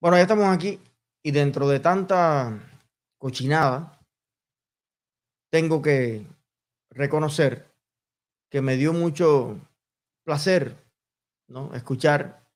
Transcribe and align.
Bueno, 0.00 0.16
ya 0.16 0.22
estamos 0.22 0.46
aquí 0.46 0.80
y 1.24 1.32
dentro 1.32 1.68
de 1.68 1.80
tanta 1.80 2.56
cochinada, 3.18 3.98
tengo 5.50 5.82
que 5.82 6.24
reconocer 6.90 7.66
que 8.48 8.62
me 8.62 8.76
dio 8.76 8.92
mucho 8.92 9.58
placer 10.24 10.76
escuchar 11.74 12.46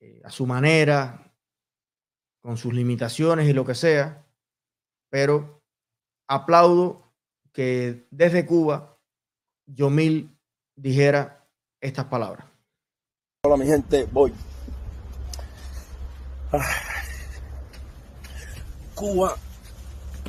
eh, 0.00 0.22
a 0.24 0.30
su 0.30 0.46
manera, 0.46 1.22
con 2.40 2.56
sus 2.56 2.72
limitaciones 2.72 3.48
y 3.48 3.52
lo 3.52 3.64
que 3.64 3.74
sea, 3.74 4.24
pero 5.10 5.60
aplaudo 6.28 7.12
que 7.52 8.06
desde 8.10 8.46
Cuba 8.46 8.96
Yomil 9.66 10.30
dijera 10.76 11.46
estas 11.80 12.06
palabras. 12.06 12.46
Hola 13.44 13.56
mi 13.56 13.66
gente, 13.66 14.04
voy. 14.04 14.32
Cuba, 18.94 19.36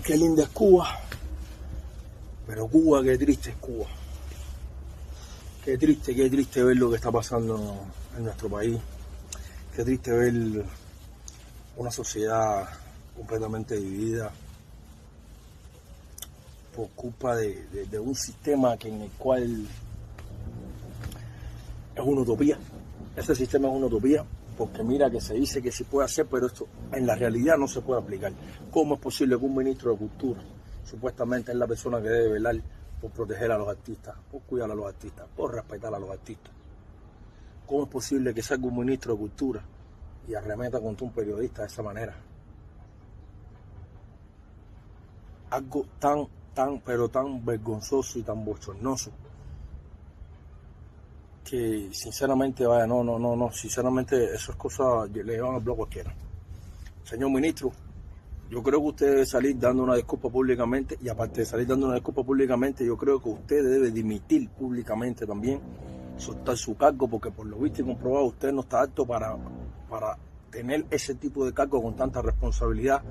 qué 0.03 0.17
linda 0.17 0.43
es 0.43 0.49
Cuba, 0.49 0.99
pero 2.47 2.67
Cuba, 2.67 3.03
qué 3.03 3.17
triste 3.17 3.51
es 3.51 3.55
Cuba. 3.57 3.85
Qué 5.63 5.77
triste, 5.77 6.15
qué 6.15 6.29
triste 6.29 6.63
ver 6.63 6.77
lo 6.77 6.89
que 6.89 6.95
está 6.95 7.11
pasando 7.11 7.85
en 8.17 8.23
nuestro 8.23 8.49
país. 8.49 8.79
Qué 9.75 9.83
triste 9.83 10.11
ver 10.11 10.65
una 11.75 11.91
sociedad 11.91 12.67
completamente 13.15 13.75
dividida 13.75 14.31
por 16.75 16.89
culpa 16.89 17.35
de, 17.35 17.85
de 17.89 17.99
un 17.99 18.15
sistema 18.15 18.75
que 18.77 18.87
en 18.87 19.01
el 19.01 19.11
cual 19.11 19.67
es 21.95 22.01
una 22.03 22.21
utopía. 22.21 22.57
Ese 23.15 23.35
sistema 23.35 23.67
es 23.67 23.75
una 23.75 23.85
utopía 23.85 24.25
porque 24.57 24.83
mira 24.83 25.09
que 25.09 25.21
se 25.21 25.35
dice 25.35 25.61
que 25.61 25.71
se 25.71 25.85
puede 25.85 26.05
hacer, 26.05 26.25
pero 26.25 26.47
esto 26.47 26.67
en 26.91 27.05
la 27.05 27.15
realidad 27.15 27.57
no 27.57 27.67
se 27.67 27.81
puede 27.81 28.01
aplicar. 28.01 28.33
¿Cómo 28.71 28.95
es 28.95 29.01
posible 29.01 29.37
que 29.37 29.45
un 29.45 29.55
ministro 29.55 29.91
de 29.91 29.97
Cultura, 29.97 30.41
supuestamente 30.83 31.51
es 31.51 31.57
la 31.57 31.67
persona 31.67 32.01
que 32.01 32.09
debe 32.09 32.33
velar 32.33 32.55
por 32.99 33.11
proteger 33.11 33.51
a 33.51 33.57
los 33.57 33.67
artistas, 33.67 34.15
por 34.31 34.41
cuidar 34.41 34.71
a 34.71 34.75
los 34.75 34.87
artistas, 34.87 35.27
por 35.35 35.53
respetar 35.53 35.93
a 35.93 35.99
los 35.99 36.09
artistas? 36.09 36.51
¿Cómo 37.67 37.83
es 37.83 37.89
posible 37.89 38.33
que 38.33 38.41
salga 38.41 38.65
un 38.65 38.79
ministro 38.79 39.13
de 39.13 39.19
Cultura 39.19 39.61
y 40.27 40.33
arremeta 40.33 40.79
contra 40.79 41.05
un 41.05 41.13
periodista 41.13 41.61
de 41.61 41.67
esa 41.67 41.83
manera? 41.83 42.15
Algo 45.51 45.85
tan, 45.99 46.27
tan, 46.55 46.79
pero 46.81 47.09
tan 47.09 47.45
vergonzoso 47.45 48.17
y 48.17 48.23
tan 48.23 48.43
bochornoso 48.43 49.11
que 51.49 51.87
sinceramente, 51.91 52.65
vaya, 52.65 52.85
no, 52.85 53.03
no, 53.05 53.17
no, 53.17 53.35
no, 53.35 53.51
sinceramente 53.51 54.33
esas 54.33 54.55
cosas 54.57 55.09
le 55.09 55.23
llevan 55.23 55.55
al 55.55 55.61
blog 55.61 55.77
cualquiera. 55.77 56.13
Señor 57.05 57.31
ministro, 57.31 57.71
yo 58.49 58.61
creo 58.61 58.81
que 58.81 58.87
usted 58.87 59.09
debe 59.11 59.25
salir 59.25 59.57
dando 59.57 59.83
una 59.83 59.95
disculpa 59.95 60.29
públicamente 60.29 60.97
y 61.01 61.07
aparte 61.07 61.41
de 61.41 61.45
salir 61.45 61.65
dando 61.65 61.85
una 61.85 61.95
disculpa 61.95 62.21
públicamente, 62.23 62.85
yo 62.85 62.97
creo 62.97 63.21
que 63.21 63.29
usted 63.29 63.63
debe 63.63 63.91
dimitir 63.91 64.49
públicamente 64.49 65.25
también, 65.25 65.61
soltar 66.17 66.57
su 66.57 66.75
cargo, 66.75 67.07
porque 67.07 67.31
por 67.31 67.45
lo 67.45 67.57
visto 67.59 67.81
y 67.81 67.85
comprobado 67.85 68.25
usted 68.25 68.51
no 68.51 68.61
está 68.61 68.81
apto 68.81 69.05
para, 69.05 69.37
para 69.89 70.17
tener 70.51 70.85
ese 70.91 71.15
tipo 71.15 71.45
de 71.45 71.53
cargo 71.53 71.81
con 71.81 71.95
tanta 71.95 72.21
responsabilidad, 72.21 73.01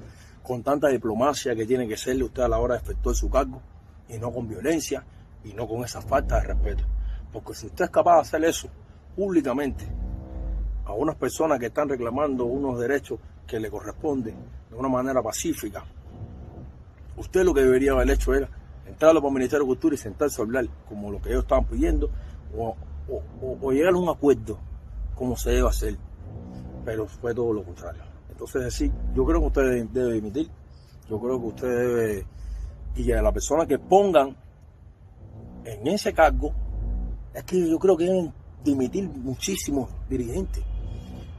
con 0.42 0.62
tanta 0.62 0.88
diplomacia 0.88 1.54
que 1.54 1.64
tiene 1.64 1.88
que 1.88 1.96
serle 1.96 2.24
usted 2.24 2.42
a 2.42 2.48
la 2.48 2.58
hora 2.58 2.74
de 2.74 2.82
efectuar 2.82 3.16
su 3.16 3.30
cargo 3.30 3.62
y 4.10 4.18
no 4.18 4.30
con 4.30 4.46
violencia 4.46 5.02
y 5.42 5.54
no 5.54 5.66
con 5.66 5.84
esa 5.84 6.02
falta 6.02 6.38
de 6.40 6.48
respeto. 6.48 6.95
Porque 7.36 7.52
si 7.52 7.66
usted 7.66 7.84
es 7.84 7.90
capaz 7.90 8.14
de 8.14 8.20
hacer 8.22 8.44
eso 8.46 8.66
públicamente 9.14 9.86
a 10.86 10.94
unas 10.94 11.16
personas 11.16 11.58
que 11.58 11.66
están 11.66 11.86
reclamando 11.86 12.46
unos 12.46 12.80
derechos 12.80 13.20
que 13.46 13.60
le 13.60 13.68
corresponden 13.68 14.34
de 14.70 14.74
una 14.74 14.88
manera 14.88 15.22
pacífica, 15.22 15.84
usted 17.14 17.44
lo 17.44 17.52
que 17.52 17.60
debería 17.60 17.92
haber 17.92 18.08
hecho 18.08 18.32
era 18.32 18.48
entrar 18.86 19.14
al 19.14 19.22
Ministerio 19.22 19.66
de 19.66 19.68
Cultura 19.68 19.94
y 19.94 19.98
sentarse 19.98 20.40
a 20.40 20.44
hablar 20.46 20.66
como 20.88 21.10
lo 21.10 21.20
que 21.20 21.28
ellos 21.28 21.42
estaban 21.42 21.66
pidiendo 21.66 22.08
o, 22.56 23.70
llegar 23.70 23.92
a 23.92 23.98
un 23.98 24.08
acuerdo 24.08 24.58
como 25.14 25.36
se 25.36 25.50
debe 25.50 25.68
hacer. 25.68 25.94
Pero 26.86 27.06
fue 27.06 27.34
todo 27.34 27.52
lo 27.52 27.64
contrario. 27.64 28.02
Entonces, 28.30 28.72
sí, 28.72 28.90
yo 29.14 29.26
creo 29.26 29.40
que 29.40 29.46
usted 29.48 29.84
debe, 29.92 30.14
dimitir. 30.14 30.48
Yo 31.06 31.20
creo 31.20 31.38
que 31.38 31.46
usted 31.48 31.68
debe. 31.68 32.26
Y 32.94 33.12
a 33.12 33.20
la 33.20 33.30
persona 33.30 33.66
que 33.66 33.78
pongan 33.78 34.34
en 35.66 35.86
ese 35.86 36.14
cargo 36.14 36.54
es 37.36 37.44
que 37.44 37.68
yo 37.68 37.78
creo 37.78 37.98
que 37.98 38.04
deben 38.04 38.32
dimitir 38.64 39.06
muchísimos 39.08 39.90
dirigentes, 40.08 40.64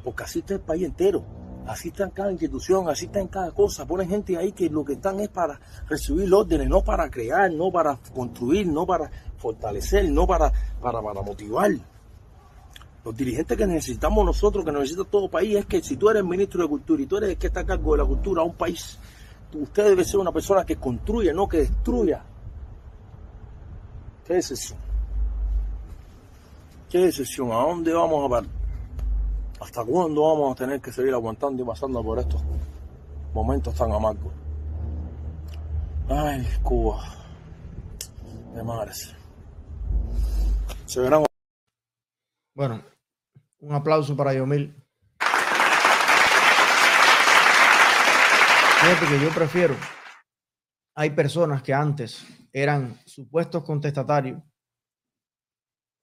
porque 0.03 0.23
así 0.23 0.39
está 0.39 0.53
el 0.53 0.59
país 0.59 0.83
entero, 0.83 1.25
así 1.65 1.87
está 1.87 2.03
en 2.03 2.11
cada 2.11 2.31
institución, 2.31 2.87
así 2.87 3.05
está 3.05 3.19
en 3.19 3.27
cada 3.27 3.49
cosa. 3.49 3.87
Ponen 3.87 4.07
gente 4.07 4.37
ahí 4.37 4.51
que 4.51 4.69
lo 4.69 4.85
que 4.85 4.93
están 4.93 5.19
es 5.19 5.29
para 5.29 5.59
recibir 5.89 6.31
órdenes, 6.31 6.69
no 6.69 6.83
para 6.83 7.09
crear, 7.09 7.51
no 7.51 7.71
para 7.71 7.97
construir, 8.13 8.67
no 8.67 8.85
para 8.85 9.09
fortalecer, 9.37 10.07
no 10.11 10.27
para, 10.27 10.53
para, 10.79 11.01
para 11.01 11.21
motivar. 11.23 11.71
Los 13.03 13.17
dirigentes 13.17 13.57
que 13.57 13.65
necesitamos 13.65 14.23
nosotros, 14.23 14.63
que 14.63 14.71
necesita 14.71 15.03
todo 15.03 15.31
país, 15.31 15.55
es 15.55 15.65
que 15.65 15.81
si 15.81 15.97
tú 15.97 16.11
eres 16.11 16.23
ministro 16.23 16.61
de 16.61 16.69
Cultura 16.69 17.01
y 17.01 17.07
tú 17.07 17.17
eres 17.17 17.31
el 17.31 17.37
que 17.37 17.47
está 17.47 17.61
a 17.61 17.65
cargo 17.65 17.93
de 17.93 18.03
la 18.03 18.05
cultura 18.05 18.43
a 18.43 18.45
un 18.45 18.53
país, 18.53 18.99
usted 19.51 19.83
debe 19.83 20.03
ser 20.03 20.19
una 20.19 20.31
persona 20.31 20.63
que 20.63 20.75
construya, 20.75 21.33
no 21.33 21.47
que 21.47 21.57
destruya. 21.57 22.23
¿Qué 24.27 24.37
es 24.37 24.51
eso? 24.51 24.75
¿Qué 26.89 26.99
decisión? 26.99 27.51
¿A 27.51 27.55
dónde 27.55 27.91
vamos 27.91 28.31
a 28.31 28.39
ver? 28.39 28.49
¿Hasta 29.59 29.83
cuándo 29.83 30.21
vamos 30.21 30.53
a 30.53 30.55
tener 30.55 30.79
que 30.79 30.91
seguir 30.91 31.13
aguantando 31.13 31.61
y 31.61 31.65
pasando 31.65 32.01
por 32.01 32.17
estos 32.17 32.41
momentos 33.33 33.75
tan 33.75 33.91
amargos? 33.91 34.31
Ay, 36.07 36.47
Cuba. 36.63 37.03
De 38.55 38.63
madres. 38.63 39.13
Se 40.85 41.01
verán. 41.01 41.25
Bueno, 42.55 42.81
un 43.59 43.75
aplauso 43.75 44.15
para 44.15 44.33
Yomil. 44.33 44.73
Fíjate 48.79 49.07
que 49.07 49.19
yo 49.19 49.29
prefiero. 49.31 49.75
Hay 50.95 51.09
personas 51.09 51.61
que 51.61 51.73
antes 51.73 52.25
eran 52.53 52.97
supuestos 53.05 53.65
contestatarios 53.65 54.41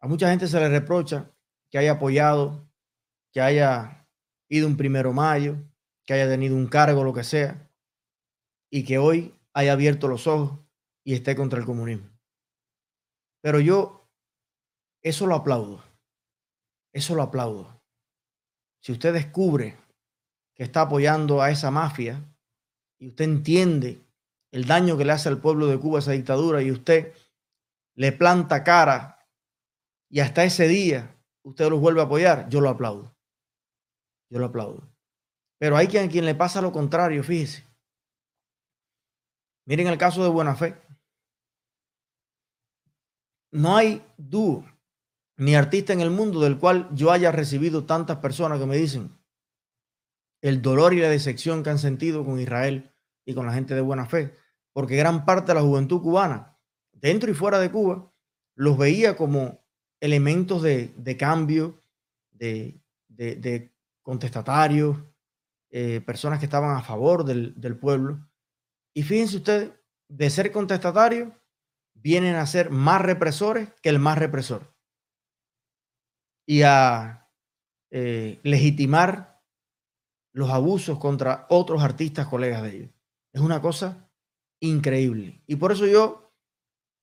a 0.04 0.06
mucha 0.06 0.28
gente 0.28 0.46
se 0.48 0.60
le 0.60 0.68
reprocha 0.68 1.30
que 1.70 1.78
haya 1.78 1.92
apoyado, 1.92 2.68
que 3.32 3.40
haya 3.40 4.06
ido 4.50 4.66
un 4.66 4.76
primero 4.76 5.14
mayo, 5.14 5.56
que 6.04 6.12
haya 6.12 6.28
tenido 6.28 6.54
un 6.56 6.66
cargo, 6.66 7.04
lo 7.04 7.14
que 7.14 7.24
sea, 7.24 7.70
y 8.70 8.84
que 8.84 8.98
hoy 8.98 9.34
haya 9.54 9.72
abierto 9.72 10.06
los 10.06 10.26
ojos 10.26 10.58
y 11.04 11.14
esté 11.14 11.34
contra 11.34 11.58
el 11.58 11.64
comunismo. 11.64 12.10
Pero 13.40 13.60
yo 13.60 14.06
eso 15.00 15.26
lo 15.26 15.36
aplaudo. 15.36 15.82
Eso 16.92 17.14
lo 17.14 17.22
aplaudo. 17.22 17.80
Si 18.82 18.92
usted 18.92 19.14
descubre 19.14 19.74
que 20.54 20.64
está 20.64 20.82
apoyando 20.82 21.40
a 21.40 21.50
esa 21.50 21.70
mafia 21.70 22.22
y 22.98 23.08
usted 23.08 23.24
entiende 23.24 24.04
el 24.50 24.66
daño 24.66 24.98
que 24.98 25.06
le 25.06 25.12
hace 25.12 25.30
al 25.30 25.40
pueblo 25.40 25.66
de 25.66 25.78
Cuba 25.78 26.00
esa 26.00 26.12
dictadura 26.12 26.60
y 26.60 26.70
usted 26.70 27.14
le 27.94 28.12
planta 28.12 28.62
cara 28.62 29.14
y 30.14 30.20
hasta 30.20 30.44
ese 30.44 30.68
día 30.68 31.20
usted 31.42 31.68
los 31.68 31.80
vuelve 31.80 32.00
a 32.00 32.04
apoyar, 32.04 32.48
yo 32.48 32.60
lo 32.60 32.68
aplaudo. 32.68 33.16
Yo 34.30 34.38
lo 34.38 34.46
aplaudo. 34.46 34.88
Pero 35.58 35.76
hay 35.76 35.88
quien, 35.88 36.08
quien 36.08 36.24
le 36.24 36.36
pasa 36.36 36.62
lo 36.62 36.70
contrario, 36.70 37.24
fíjese. 37.24 37.66
Miren 39.66 39.88
el 39.88 39.98
caso 39.98 40.22
de 40.22 40.28
Buena 40.28 40.54
Fe. 40.54 40.80
No 43.50 43.76
hay 43.76 44.06
dúo 44.16 44.64
ni 45.36 45.56
artista 45.56 45.92
en 45.92 46.00
el 46.00 46.12
mundo 46.12 46.40
del 46.40 46.60
cual 46.60 46.88
yo 46.94 47.10
haya 47.10 47.32
recibido 47.32 47.84
tantas 47.84 48.18
personas 48.18 48.60
que 48.60 48.66
me 48.66 48.76
dicen 48.76 49.18
el 50.42 50.62
dolor 50.62 50.94
y 50.94 51.00
la 51.00 51.08
decepción 51.08 51.64
que 51.64 51.70
han 51.70 51.80
sentido 51.80 52.24
con 52.24 52.38
Israel 52.38 52.94
y 53.26 53.34
con 53.34 53.46
la 53.46 53.52
gente 53.52 53.74
de 53.74 53.80
buena 53.80 54.06
fe, 54.06 54.38
porque 54.72 54.94
gran 54.94 55.24
parte 55.24 55.48
de 55.48 55.54
la 55.54 55.66
juventud 55.66 56.00
cubana, 56.00 56.56
dentro 56.92 57.32
y 57.32 57.34
fuera 57.34 57.58
de 57.58 57.72
Cuba, 57.72 58.12
los 58.54 58.78
veía 58.78 59.16
como 59.16 59.63
elementos 60.04 60.60
de, 60.60 61.16
cambio, 61.18 61.82
de, 62.30 62.78
contestatarios, 64.02 64.98
eh, 65.70 66.02
personas 66.02 66.38
que 66.38 66.44
estaban 66.44 66.76
a 66.76 66.82
favor 66.82 67.24
del, 67.24 67.78
pueblo. 67.78 68.28
Y 68.92 69.02
fíjense 69.02 69.38
ustedes, 69.38 69.72
de 70.08 70.28
ser 70.28 70.52
contestatarios, 70.52 71.32
vienen 71.94 72.36
a 72.36 72.46
ser 72.46 72.68
más 72.68 73.00
represores 73.00 73.70
que 73.80 73.88
el 73.88 73.98
más 73.98 74.18
represor. 74.18 74.74
Y 76.46 76.62
a 76.62 77.30
eh, 77.90 78.40
legitimar 78.42 79.42
los 80.34 80.50
abusos 80.50 80.98
contra 80.98 81.46
otros 81.48 81.82
artistas, 81.82 82.26
colegas 82.26 82.62
de 82.62 82.76
ellos. 82.76 82.90
Es 83.32 83.40
una 83.40 83.62
cosa 83.62 84.10
increíble. 84.60 85.42
Y 85.46 85.56
por 85.56 85.72
eso 85.72 85.86
yo 85.86 86.30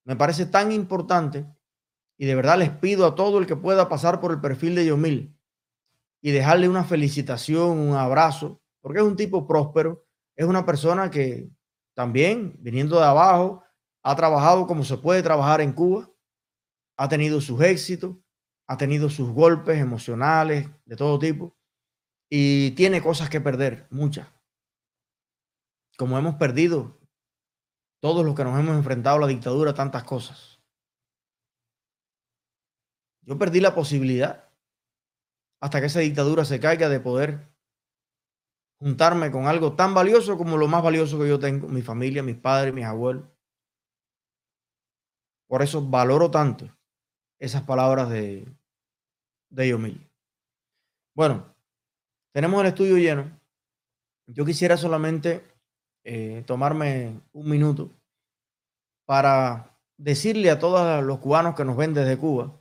me 0.05 0.15
parece 0.15 0.45
tan 0.45 0.71
importante 0.71 1.47
y 2.21 2.27
de 2.27 2.35
verdad 2.35 2.59
les 2.59 2.69
pido 2.69 3.07
a 3.07 3.15
todo 3.15 3.39
el 3.39 3.47
que 3.47 3.55
pueda 3.55 3.89
pasar 3.89 4.21
por 4.21 4.31
el 4.31 4.39
perfil 4.39 4.75
de 4.75 4.85
Yomil 4.85 5.35
y 6.21 6.29
dejarle 6.29 6.69
una 6.69 6.83
felicitación, 6.83 7.79
un 7.79 7.95
abrazo 7.95 8.61
porque 8.79 8.99
es 8.99 9.03
un 9.03 9.15
tipo 9.15 9.47
próspero, 9.47 10.05
es 10.35 10.45
una 10.45 10.63
persona 10.63 11.09
que 11.09 11.49
también, 11.95 12.55
viniendo 12.59 12.99
de 12.99 13.05
abajo, 13.05 13.63
ha 14.03 14.15
trabajado 14.15 14.67
como 14.67 14.83
se 14.83 14.97
puede 14.97 15.23
trabajar 15.23 15.61
en 15.61 15.73
Cuba, 15.73 16.11
ha 16.95 17.09
tenido 17.09 17.41
sus 17.41 17.59
éxitos, 17.59 18.15
ha 18.67 18.77
tenido 18.77 19.09
sus 19.09 19.31
golpes 19.31 19.79
emocionales 19.79 20.69
de 20.85 20.95
todo 20.95 21.17
tipo 21.17 21.57
y 22.29 22.69
tiene 22.71 23.01
cosas 23.01 23.31
que 23.31 23.41
perder, 23.41 23.87
muchas. 23.89 24.27
Como 25.97 26.19
hemos 26.19 26.35
perdido 26.35 26.99
todos 27.99 28.23
los 28.23 28.35
que 28.35 28.43
nos 28.43 28.59
hemos 28.59 28.75
enfrentado 28.75 29.17
a 29.17 29.21
la 29.21 29.27
dictadura, 29.27 29.73
tantas 29.73 30.03
cosas. 30.03 30.60
Yo 33.23 33.37
perdí 33.37 33.59
la 33.59 33.75
posibilidad 33.75 34.49
hasta 35.61 35.79
que 35.79 35.87
esa 35.87 35.99
dictadura 35.99 36.43
se 36.43 36.59
caiga 36.59 36.89
de 36.89 36.99
poder 36.99 37.47
juntarme 38.79 39.29
con 39.29 39.45
algo 39.45 39.73
tan 39.73 39.93
valioso 39.93 40.37
como 40.37 40.57
lo 40.57 40.67
más 40.67 40.81
valioso 40.81 41.19
que 41.19 41.29
yo 41.29 41.39
tengo, 41.39 41.67
mi 41.67 41.83
familia, 41.83 42.23
mis 42.23 42.35
padres, 42.35 42.73
mis 42.73 42.85
abuelos. 42.85 43.23
Por 45.47 45.61
eso 45.61 45.87
valoro 45.87 46.31
tanto 46.31 46.67
esas 47.37 47.61
palabras 47.61 48.09
de, 48.09 48.47
de 49.49 49.69
Yomil. 49.69 50.09
Bueno, 51.13 51.53
tenemos 52.31 52.61
el 52.61 52.67
estudio 52.67 52.97
lleno. 52.97 53.39
Yo 54.25 54.45
quisiera 54.45 54.77
solamente 54.77 55.45
eh, 56.03 56.43
tomarme 56.47 57.21
un 57.33 57.49
minuto 57.49 57.91
para 59.05 59.77
decirle 59.97 60.49
a 60.49 60.57
todos 60.57 61.03
los 61.03 61.19
cubanos 61.19 61.53
que 61.53 61.65
nos 61.65 61.77
ven 61.77 61.93
desde 61.93 62.17
Cuba 62.17 62.60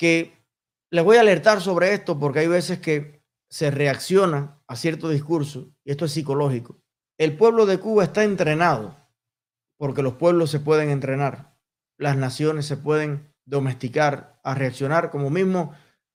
que 0.00 0.46
les 0.90 1.04
voy 1.04 1.18
a 1.18 1.20
alertar 1.20 1.60
sobre 1.60 1.92
esto 1.92 2.18
porque 2.18 2.38
hay 2.38 2.48
veces 2.48 2.78
que 2.78 3.22
se 3.50 3.70
reacciona 3.70 4.58
a 4.66 4.74
cierto 4.74 5.10
discurso 5.10 5.74
y 5.84 5.90
esto 5.90 6.06
es 6.06 6.12
psicológico. 6.12 6.80
El 7.18 7.36
pueblo 7.36 7.66
de 7.66 7.78
Cuba 7.78 8.04
está 8.04 8.24
entrenado 8.24 8.96
porque 9.76 10.00
los 10.00 10.14
pueblos 10.14 10.50
se 10.50 10.58
pueden 10.58 10.88
entrenar, 10.88 11.54
las 11.98 12.16
naciones 12.16 12.64
se 12.64 12.78
pueden 12.78 13.30
domesticar, 13.44 14.40
a 14.42 14.54
reaccionar 14.54 15.10
como 15.10 15.28
mismo 15.28 15.74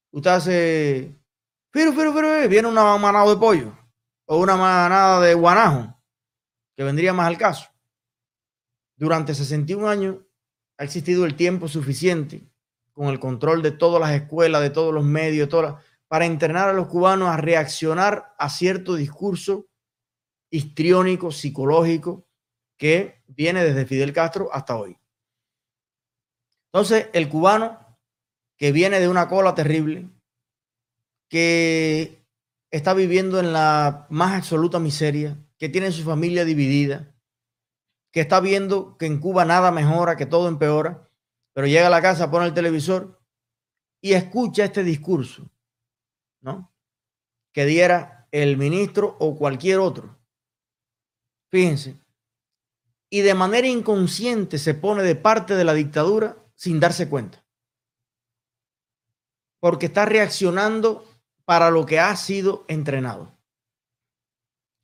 usted 0.09 0.31
hace, 0.31 1.21
pero, 1.69 1.93
pero, 1.95 2.11
pero, 2.11 2.49
viene 2.49 2.67
una 2.67 2.97
manada 2.97 3.29
de 3.29 3.37
pollo 3.37 3.77
o 4.25 4.39
una 4.39 4.55
manada 4.55 5.21
de 5.21 5.35
guanajo, 5.35 5.95
que 6.75 6.83
vendría 6.83 7.13
más 7.13 7.27
al 7.27 7.37
caso. 7.37 7.69
Durante 8.97 9.35
61 9.35 9.87
años 9.87 10.15
ha 10.79 10.85
existido 10.85 11.23
el 11.23 11.35
tiempo 11.35 11.67
suficiente 11.67 12.49
con 12.95 13.09
el 13.09 13.19
control 13.19 13.61
de 13.61 13.71
todas 13.71 13.99
las 14.01 14.11
escuelas, 14.11 14.61
de 14.61 14.69
todos 14.71 14.93
los 14.93 15.03
medios, 15.03 15.49
para 16.07 16.25
entrenar 16.25 16.69
a 16.69 16.73
los 16.73 16.87
cubanos 16.87 17.29
a 17.29 17.37
reaccionar 17.37 18.33
a 18.39 18.49
cierto 18.49 18.95
discurso 18.95 19.67
histriónico, 20.49 21.31
psicológico, 21.31 22.25
que 22.77 23.21
viene 23.27 23.63
desde 23.63 23.85
Fidel 23.85 24.13
Castro 24.13 24.49
hasta 24.51 24.77
hoy. 24.77 24.97
Entonces, 26.71 27.09
el 27.13 27.29
cubano 27.29 27.99
que 28.57 28.71
viene 28.71 29.01
de 29.01 29.09
una 29.09 29.27
cola 29.27 29.53
terrible, 29.53 30.09
que 31.29 32.25
está 32.71 32.93
viviendo 32.93 33.39
en 33.39 33.51
la 33.51 34.07
más 34.09 34.35
absoluta 34.35 34.79
miseria, 34.79 35.37
que 35.57 35.67
tiene 35.67 35.91
su 35.91 36.03
familia 36.03 36.45
dividida, 36.45 37.13
que 38.11 38.21
está 38.21 38.39
viendo 38.39 38.97
que 38.97 39.05
en 39.05 39.19
Cuba 39.19 39.43
nada 39.43 39.71
mejora, 39.71 40.15
que 40.15 40.25
todo 40.25 40.47
empeora, 40.47 41.09
pero 41.55 41.67
llega 41.67 41.87
a 41.87 41.89
la 41.89 42.01
casa, 42.01 42.29
pone 42.29 42.47
el 42.47 42.53
televisor 42.53 43.17
y 44.01 44.11
escucha 44.11 44.65
este 44.65 44.83
discurso, 44.83 45.49
¿no? 46.41 46.75
Que 47.53 47.65
diera 47.65 48.27
el 48.29 48.57
ministro 48.57 49.15
o 49.21 49.37
cualquier 49.37 49.79
otro. 49.79 50.19
Fíjense. 51.49 51.97
Y 53.09 53.21
de 53.21 53.33
manera 53.35 53.67
inconsciente 53.67 54.57
se 54.57 54.73
pone 54.73 55.01
de 55.03 55.15
parte 55.15 55.55
de 55.55 55.63
la 55.63 55.73
dictadura 55.73 56.37
sin 56.55 56.81
darse 56.81 57.07
cuenta. 57.07 57.45
Porque 59.61 59.85
está 59.85 60.03
reaccionando 60.03 61.07
para 61.45 61.71
lo 61.71 61.85
que 61.85 62.01
ha 62.01 62.13
sido 62.17 62.65
entrenado. 62.67 63.33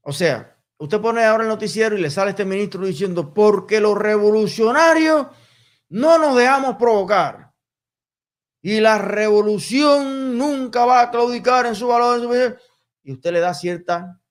O 0.03 0.13
sea, 0.13 0.57
usted 0.77 1.01
pone 1.01 1.25
ahora 1.25 1.43
el 1.43 1.49
noticiero 1.49 1.97
y 1.97 2.01
le 2.01 2.09
sale 2.09 2.29
este 2.29 2.45
ministro 2.45 2.85
diciendo, 2.85 3.33
porque 3.33 3.81
los 3.81 3.97
revolucionarios 3.97 5.27
no 5.91 6.17
nos 6.17 6.37
dejamos 6.37 6.77
provocar. 6.77 7.53
Y 8.61 8.79
la 8.79 8.97
revolución 8.97 10.37
nunca 10.37 10.85
va 10.85 11.01
a 11.01 11.11
claudicar 11.11 11.65
en 11.65 11.75
su 11.75 11.87
valor. 11.87 12.57
Y 13.03 13.11
usted 13.11 13.33
le 13.33 13.39
da 13.39 13.53
cierta 13.53 14.21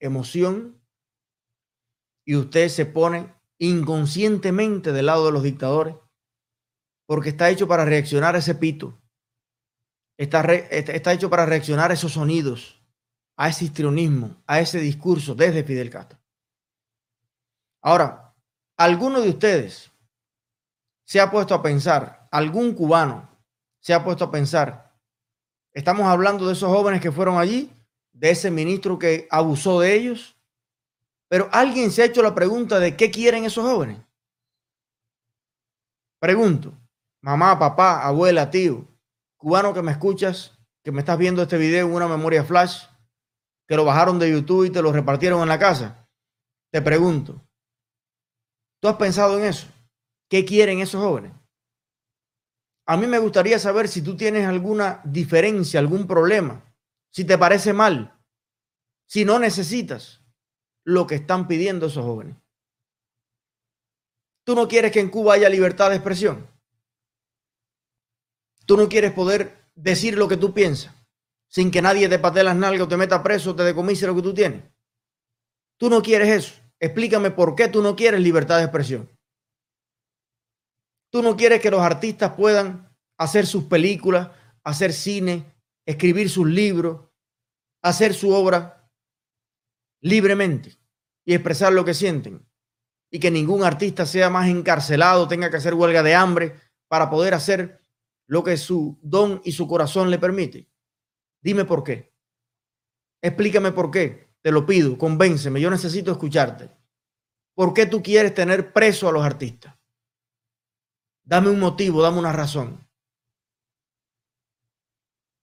emoción 0.00 0.80
y 2.24 2.34
usted 2.36 2.68
se 2.68 2.86
pone 2.86 3.32
inconscientemente 3.58 4.92
del 4.92 5.06
lado 5.06 5.26
de 5.26 5.32
los 5.32 5.42
dictadores 5.42 5.94
porque 7.06 7.28
está 7.28 7.48
hecho 7.50 7.68
para 7.68 7.84
reaccionar 7.84 8.34
a 8.34 8.38
ese 8.38 8.54
pito. 8.54 9.00
Está, 10.16 10.40
está 10.52 11.12
hecho 11.12 11.30
para 11.30 11.46
reaccionar 11.46 11.90
a 11.90 11.94
esos 11.94 12.12
sonidos, 12.12 12.82
a 13.36 13.48
ese 13.50 13.66
histrionismo, 13.66 14.42
a 14.46 14.60
ese 14.60 14.80
discurso 14.80 15.34
desde 15.34 15.64
Fidel 15.64 15.90
Castro. 15.90 16.18
Ahora, 17.82 18.34
alguno 18.76 19.20
de 19.20 19.28
ustedes 19.28 19.93
se 21.04 21.20
ha 21.20 21.30
puesto 21.30 21.54
a 21.54 21.62
pensar, 21.62 22.28
algún 22.30 22.74
cubano 22.74 23.30
se 23.80 23.92
ha 23.92 24.02
puesto 24.02 24.24
a 24.24 24.30
pensar, 24.30 24.92
estamos 25.72 26.06
hablando 26.06 26.46
de 26.46 26.54
esos 26.54 26.70
jóvenes 26.70 27.00
que 27.00 27.12
fueron 27.12 27.38
allí, 27.38 27.70
de 28.12 28.30
ese 28.30 28.50
ministro 28.50 28.98
que 28.98 29.28
abusó 29.30 29.80
de 29.80 29.94
ellos, 29.94 30.36
pero 31.28 31.48
alguien 31.52 31.90
se 31.90 32.02
ha 32.02 32.06
hecho 32.06 32.22
la 32.22 32.34
pregunta 32.34 32.78
de 32.78 32.96
qué 32.96 33.10
quieren 33.10 33.44
esos 33.44 33.64
jóvenes. 33.64 33.98
Pregunto, 36.20 36.72
mamá, 37.20 37.58
papá, 37.58 38.06
abuela, 38.06 38.50
tío, 38.50 38.86
cubano 39.36 39.74
que 39.74 39.82
me 39.82 39.92
escuchas, 39.92 40.58
que 40.82 40.92
me 40.92 41.00
estás 41.00 41.18
viendo 41.18 41.42
este 41.42 41.58
video 41.58 41.86
en 41.86 41.94
una 41.94 42.08
memoria 42.08 42.44
flash, 42.44 42.84
que 43.66 43.76
lo 43.76 43.84
bajaron 43.84 44.18
de 44.18 44.30
YouTube 44.30 44.64
y 44.64 44.70
te 44.70 44.80
lo 44.80 44.92
repartieron 44.92 45.42
en 45.42 45.48
la 45.48 45.58
casa, 45.58 46.08
te 46.70 46.80
pregunto, 46.80 47.42
¿tú 48.80 48.88
has 48.88 48.96
pensado 48.96 49.38
en 49.38 49.44
eso? 49.44 49.66
¿Qué 50.34 50.44
quieren 50.44 50.80
esos 50.80 51.00
jóvenes? 51.00 51.30
A 52.88 52.96
mí 52.96 53.06
me 53.06 53.20
gustaría 53.20 53.56
saber 53.60 53.86
si 53.86 54.02
tú 54.02 54.16
tienes 54.16 54.48
alguna 54.48 55.00
diferencia, 55.04 55.78
algún 55.78 56.08
problema, 56.08 56.74
si 57.12 57.24
te 57.24 57.38
parece 57.38 57.72
mal, 57.72 58.20
si 59.06 59.24
no 59.24 59.38
necesitas 59.38 60.24
lo 60.82 61.06
que 61.06 61.14
están 61.14 61.46
pidiendo 61.46 61.86
esos 61.86 62.04
jóvenes. 62.04 62.34
Tú 64.42 64.56
no 64.56 64.66
quieres 64.66 64.90
que 64.90 64.98
en 64.98 65.08
Cuba 65.08 65.34
haya 65.34 65.48
libertad 65.48 65.90
de 65.90 65.96
expresión. 65.98 66.48
Tú 68.66 68.76
no 68.76 68.88
quieres 68.88 69.12
poder 69.12 69.68
decir 69.76 70.18
lo 70.18 70.26
que 70.26 70.36
tú 70.36 70.52
piensas 70.52 70.92
sin 71.46 71.70
que 71.70 71.80
nadie 71.80 72.08
te 72.08 72.18
patee 72.18 72.42
las 72.42 72.56
nalgas 72.56 72.86
o 72.86 72.88
te 72.88 72.96
meta 72.96 73.22
preso 73.22 73.52
o 73.52 73.54
te 73.54 73.62
decomise 73.62 74.08
lo 74.08 74.16
que 74.16 74.22
tú 74.22 74.34
tienes. 74.34 74.64
Tú 75.78 75.88
no 75.88 76.02
quieres 76.02 76.28
eso. 76.28 76.60
Explícame 76.80 77.30
por 77.30 77.54
qué 77.54 77.68
tú 77.68 77.82
no 77.82 77.94
quieres 77.94 78.20
libertad 78.20 78.56
de 78.56 78.64
expresión. 78.64 79.13
Tú 81.14 81.22
no 81.22 81.36
quieres 81.36 81.60
que 81.60 81.70
los 81.70 81.80
artistas 81.80 82.32
puedan 82.32 82.92
hacer 83.16 83.46
sus 83.46 83.66
películas, 83.66 84.30
hacer 84.64 84.92
cine, 84.92 85.44
escribir 85.86 86.28
sus 86.28 86.44
libros, 86.44 87.02
hacer 87.82 88.14
su 88.14 88.32
obra 88.32 88.90
libremente 90.00 90.76
y 91.24 91.34
expresar 91.34 91.72
lo 91.72 91.84
que 91.84 91.94
sienten. 91.94 92.44
Y 93.12 93.20
que 93.20 93.30
ningún 93.30 93.62
artista 93.62 94.06
sea 94.06 94.28
más 94.28 94.48
encarcelado, 94.48 95.28
tenga 95.28 95.50
que 95.50 95.58
hacer 95.58 95.74
huelga 95.74 96.02
de 96.02 96.16
hambre 96.16 96.56
para 96.88 97.08
poder 97.08 97.34
hacer 97.34 97.78
lo 98.26 98.42
que 98.42 98.56
su 98.56 98.98
don 99.00 99.40
y 99.44 99.52
su 99.52 99.68
corazón 99.68 100.10
le 100.10 100.18
permite. 100.18 100.68
Dime 101.40 101.64
por 101.64 101.84
qué. 101.84 102.12
Explícame 103.22 103.70
por 103.70 103.92
qué. 103.92 104.30
Te 104.42 104.50
lo 104.50 104.66
pido, 104.66 104.98
convénceme. 104.98 105.60
Yo 105.60 105.70
necesito 105.70 106.10
escucharte. 106.10 106.72
¿Por 107.54 107.72
qué 107.72 107.86
tú 107.86 108.02
quieres 108.02 108.34
tener 108.34 108.72
preso 108.72 109.08
a 109.08 109.12
los 109.12 109.24
artistas? 109.24 109.76
Dame 111.24 111.50
un 111.50 111.60
motivo, 111.60 112.02
dame 112.02 112.18
una 112.18 112.32
razón. 112.32 112.86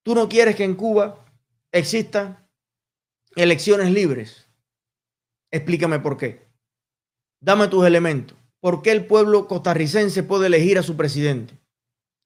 Tú 0.04 0.16
no 0.16 0.30
quieres 0.30 0.56
que 0.56 0.64
en 0.64 0.76
Cuba 0.76 1.26
existan 1.72 2.48
elecciones 3.36 3.92
libres. 3.92 4.48
Explícame 5.52 6.00
por 6.00 6.18
qué. 6.18 6.48
Dame 7.40 7.68
tus 7.68 7.86
elementos. 7.86 8.38
¿Por 8.60 8.82
qué 8.82 8.92
el 8.92 9.06
pueblo 9.06 9.48
costarricense 9.48 10.24
puede 10.24 10.48
elegir 10.48 10.78
a 10.78 10.84
su 10.84 10.96
presidente? 10.96 11.62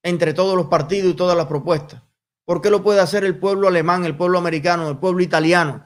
entre 0.05 0.35
todos 0.35 0.55
los 0.55 0.67
partidos 0.67 1.11
y 1.11 1.15
todas 1.15 1.35
las 1.35 1.47
propuestas. 1.47 2.03
¿Por 2.45 2.61
qué 2.61 2.69
lo 2.69 2.83
puede 2.83 2.99
hacer 2.99 3.25
el 3.25 3.39
pueblo 3.39 3.67
alemán, 3.67 4.05
el 4.05 4.15
pueblo 4.15 4.37
americano, 4.37 4.87
el 4.87 4.99
pueblo 4.99 5.23
italiano, 5.23 5.83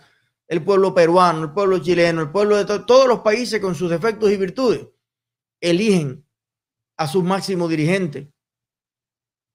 el 0.49 0.61
pueblo 0.61 0.93
peruano, 0.93 1.43
el 1.43 1.51
pueblo 1.51 1.79
chileno, 1.79 2.21
el 2.21 2.29
pueblo 2.29 2.57
de 2.57 2.65
todos 2.65 3.07
los 3.07 3.21
países 3.21 3.61
con 3.61 3.75
sus 3.75 3.89
defectos 3.89 4.29
y 4.29 4.35
virtudes? 4.35 4.87
Eligen 5.61 6.25
a 6.99 7.07
sus 7.07 7.23
máximos 7.23 7.69
dirigentes 7.69 8.27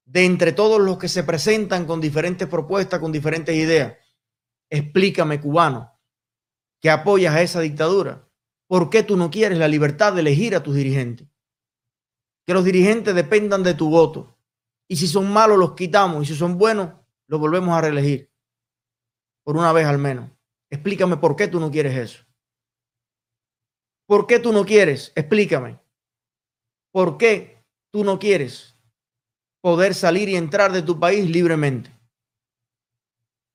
de 0.03 0.25
entre 0.25 0.51
todos 0.51 0.81
los 0.81 0.97
que 0.97 1.07
se 1.07 1.23
presentan 1.23 1.85
con 1.85 2.01
diferentes 2.01 2.47
propuestas, 2.47 2.99
con 2.99 3.11
diferentes 3.11 3.55
ideas. 3.55 3.97
Explícame, 4.67 5.39
cubano, 5.39 5.95
que 6.81 6.89
apoyas 6.89 7.35
a 7.35 7.43
esa 7.43 7.61
dictadura. 7.61 8.27
¿Por 8.67 8.89
qué 8.89 9.03
tú 9.03 9.15
no 9.15 9.29
quieres 9.29 9.59
la 9.59 9.67
libertad 9.67 10.13
de 10.13 10.21
elegir 10.21 10.55
a 10.55 10.63
tus 10.63 10.75
dirigentes? 10.75 11.27
Que 12.47 12.55
los 12.55 12.65
dirigentes 12.65 13.13
dependan 13.13 13.61
de 13.61 13.75
tu 13.75 13.91
voto. 13.91 14.39
Y 14.87 14.95
si 14.95 15.07
son 15.07 15.31
malos, 15.31 15.59
los 15.59 15.75
quitamos. 15.75 16.23
Y 16.23 16.33
si 16.33 16.35
son 16.35 16.57
buenos, 16.57 16.93
los 17.27 17.39
volvemos 17.39 17.77
a 17.77 17.81
reelegir. 17.81 18.31
Por 19.43 19.55
una 19.55 19.71
vez 19.71 19.85
al 19.85 19.99
menos. 19.99 20.31
Explícame 20.71 21.17
por 21.17 21.35
qué 21.35 21.47
tú 21.47 21.59
no 21.59 21.69
quieres 21.69 21.95
eso. 21.95 22.25
¿Por 24.07 24.25
qué 24.25 24.39
tú 24.39 24.51
no 24.51 24.65
quieres? 24.65 25.11
Explícame. 25.15 25.84
¿Por 26.95 27.17
qué 27.17 27.61
tú 27.91 28.05
no 28.05 28.19
quieres 28.19 28.73
poder 29.61 29.93
salir 29.93 30.29
y 30.29 30.37
entrar 30.37 30.71
de 30.71 30.81
tu 30.81 30.97
país 30.97 31.29
libremente? 31.29 31.93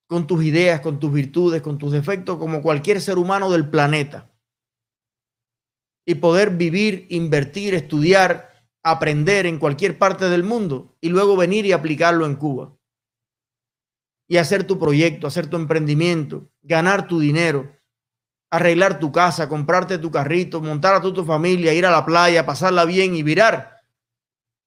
Con 0.06 0.26
tus 0.26 0.44
ideas, 0.44 0.82
con 0.82 1.00
tus 1.00 1.10
virtudes, 1.10 1.62
con 1.62 1.78
tus 1.78 1.90
defectos, 1.90 2.36
como 2.36 2.60
cualquier 2.60 3.00
ser 3.00 3.16
humano 3.16 3.50
del 3.50 3.70
planeta. 3.70 4.30
Y 6.06 6.16
poder 6.16 6.50
vivir, 6.50 7.06
invertir, 7.08 7.72
estudiar, 7.72 8.62
aprender 8.82 9.46
en 9.46 9.58
cualquier 9.58 9.96
parte 9.96 10.28
del 10.28 10.44
mundo 10.44 10.94
y 11.00 11.08
luego 11.08 11.34
venir 11.34 11.64
y 11.64 11.72
aplicarlo 11.72 12.26
en 12.26 12.36
Cuba. 12.36 12.76
Y 14.28 14.36
hacer 14.36 14.64
tu 14.64 14.78
proyecto, 14.78 15.26
hacer 15.26 15.46
tu 15.46 15.56
emprendimiento, 15.56 16.52
ganar 16.60 17.08
tu 17.08 17.18
dinero, 17.18 17.74
arreglar 18.50 18.98
tu 18.98 19.12
casa, 19.12 19.48
comprarte 19.48 19.98
tu 19.98 20.10
carrito, 20.10 20.60
montar 20.60 20.94
a 20.94 21.00
tu, 21.00 21.12
tu 21.12 21.24
familia, 21.24 21.72
ir 21.72 21.86
a 21.86 21.90
la 21.90 22.04
playa, 22.04 22.44
pasarla 22.44 22.84
bien 22.84 23.14
y 23.14 23.22
virar. 23.22 23.80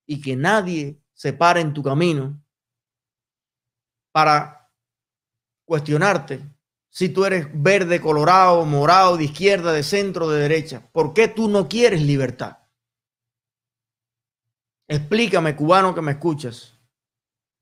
Y 0.05 0.21
que 0.21 0.35
nadie 0.35 1.01
se 1.13 1.33
pare 1.33 1.61
en 1.61 1.73
tu 1.73 1.83
camino 1.83 2.41
para 4.11 4.69
cuestionarte 5.65 6.41
si 6.89 7.09
tú 7.09 7.25
eres 7.25 7.47
verde, 7.51 7.99
colorado, 7.99 8.63
morado, 8.65 9.17
de 9.17 9.23
izquierda, 9.23 9.73
de 9.73 9.81
centro, 9.81 10.29
de 10.29 10.41
derecha. 10.41 10.87
¿Por 10.91 11.13
qué 11.13 11.27
tú 11.27 11.49
no 11.49 11.67
quieres 11.67 12.03
libertad? 12.03 12.59
Explícame, 14.87 15.55
cubano 15.55 15.95
que 15.95 16.01
me 16.01 16.11
escuchas, 16.11 16.77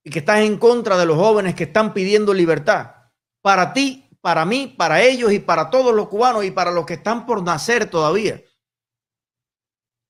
y 0.03 0.09
que 0.09 0.19
estás 0.19 0.41
en 0.41 0.57
contra 0.57 0.97
de 0.97 1.05
los 1.05 1.15
jóvenes 1.15 1.55
que 1.55 1.63
están 1.63 1.93
pidiendo 1.93 2.33
libertad. 2.33 2.95
Para 3.41 3.71
ti, 3.71 4.09
para 4.21 4.45
mí, 4.45 4.67
para 4.67 5.01
ellos 5.01 5.31
y 5.33 5.39
para 5.39 5.69
todos 5.69 5.93
los 5.93 6.07
cubanos 6.07 6.45
y 6.45 6.51
para 6.51 6.71
los 6.71 6.85
que 6.85 6.93
están 6.93 7.25
por 7.25 7.43
nacer 7.43 7.89
todavía. 7.89 8.41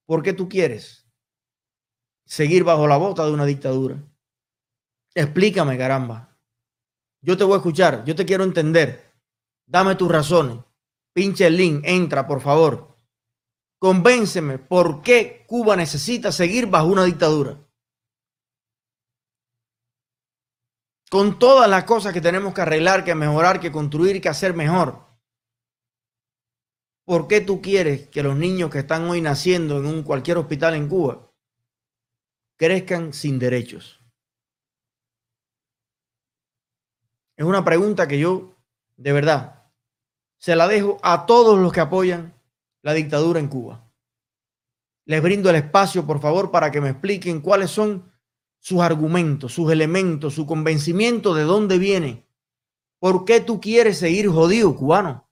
¿Por 0.06 0.22
qué 0.22 0.34
tú 0.34 0.50
quieres 0.50 1.08
seguir 2.26 2.64
bajo 2.64 2.88
la 2.88 2.98
bota 2.98 3.26
de 3.26 3.32
una 3.32 3.46
dictadura? 3.46 4.04
Explícame, 5.16 5.78
caramba. 5.78 6.38
Yo 7.22 7.38
te 7.38 7.44
voy 7.44 7.54
a 7.54 7.58
escuchar, 7.58 8.04
yo 8.04 8.16
te 8.16 8.26
quiero 8.26 8.44
entender. 8.44 9.14
Dame 9.66 9.96
tus 9.96 10.12
razones. 10.12 10.58
Pinche 11.14 11.48
el 11.48 11.58
link, 11.58 11.82
entra, 11.86 12.28
por 12.28 12.42
favor. 12.42 12.96
Convénceme 13.80 14.58
por 14.60 15.02
qué 15.02 15.46
Cuba 15.48 15.76
necesita 15.76 16.32
seguir 16.32 16.68
bajo 16.68 16.88
una 16.88 17.04
dictadura. 17.04 17.58
Con 21.12 21.40
todas 21.40 21.70
las 21.70 21.84
cosas 21.84 22.14
que 22.14 22.22
tenemos 22.22 22.54
que 22.54 22.62
arreglar, 22.62 23.04
que 23.04 23.14
mejorar, 23.16 23.60
que 23.60 23.70
construir, 23.70 24.22
que 24.22 24.30
hacer 24.30 24.54
mejor. 24.54 25.10
¿Por 27.04 27.28
qué 27.28 27.42
tú 27.42 27.62
quieres 27.62 28.08
que 28.08 28.24
los 28.24 28.38
niños 28.38 28.70
que 28.70 28.80
están 28.80 29.04
hoy 29.10 29.20
naciendo 29.20 29.78
en 29.80 29.88
un 29.88 30.04
cualquier 30.04 30.38
hospital 30.38 30.74
en 30.74 30.88
Cuba 30.88 31.30
crezcan 32.56 33.12
sin 33.12 33.40
derechos? 33.40 34.00
Es 37.36 37.44
una 37.46 37.66
pregunta 37.66 38.08
que 38.08 38.18
yo, 38.18 38.56
de 38.96 39.12
verdad, 39.12 39.66
se 40.38 40.56
la 40.56 40.70
dejo 40.70 40.98
a 41.04 41.26
todos 41.26 41.60
los 41.60 41.74
que 41.74 41.82
apoyan 41.82 42.34
la 42.84 42.94
dictadura 42.94 43.42
en 43.42 43.50
Cuba. 43.50 43.86
Les 45.04 45.22
brindo 45.22 45.50
el 45.50 45.58
espacio, 45.58 46.08
por 46.08 46.22
favor, 46.22 46.52
para 46.52 46.72
que 46.72 46.80
me 46.80 46.92
expliquen 46.92 47.42
cuáles 47.42 47.70
son 47.70 48.11
sus 48.62 48.80
argumentos, 48.80 49.54
sus 49.54 49.72
elementos, 49.72 50.36
su 50.36 50.46
convencimiento 50.46 51.34
de 51.34 51.44
dónde 51.44 51.80
viene. 51.80 52.28
¿Por 53.00 53.26
qué 53.26 53.42
tú 53.42 53.60
quieres 53.60 53.98
seguir 53.98 54.30
jodido, 54.30 54.76
cubano? 54.76 55.28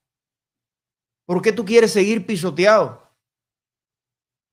¿Por 1.25 1.43
qué 1.43 1.53
tú 1.53 1.63
quieres 1.63 1.93
seguir 1.93 2.25
pisoteado? 2.25 3.07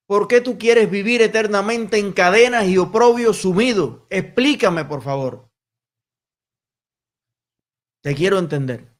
¿Por 0.07 0.29
qué 0.29 0.43
tú 0.43 0.59
quieres 0.59 0.91
vivir 0.91 1.23
eternamente 1.23 1.99
en 1.99 2.13
cadenas 2.13 2.67
y 2.67 2.77
oprobio 2.77 3.33
sumido? 3.33 4.07
Explícame, 4.11 4.85
por 4.85 5.03
favor. 5.03 5.51
Te 8.03 8.15
quiero 8.15 8.39
entender. 8.39 8.95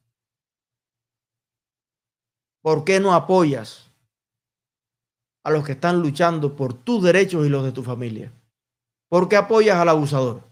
¿Por 2.61 2.83
qué 2.83 2.99
no 2.99 3.13
apoyas 3.13 3.91
a 5.43 5.51
los 5.51 5.63
que 5.63 5.73
están 5.73 6.01
luchando 6.01 6.55
por 6.55 6.73
tus 6.73 7.03
derechos 7.03 7.45
y 7.45 7.49
los 7.49 7.63
de 7.63 7.71
tu 7.71 7.83
familia? 7.83 8.33
¿Por 9.09 9.29
qué 9.29 9.37
apoyas 9.37 9.77
al 9.77 9.89
abusador? 9.89 10.43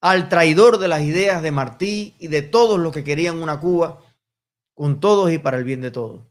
Al 0.00 0.28
traidor 0.28 0.78
de 0.78 0.88
las 0.88 1.02
ideas 1.02 1.42
de 1.42 1.52
Martí 1.52 2.16
y 2.18 2.28
de 2.28 2.42
todos 2.42 2.80
los 2.80 2.92
que 2.92 3.04
querían 3.04 3.42
una 3.42 3.60
Cuba 3.60 4.02
con 4.74 4.98
todos 4.98 5.30
y 5.30 5.38
para 5.38 5.58
el 5.58 5.64
bien 5.64 5.80
de 5.80 5.90
todos. 5.90 6.22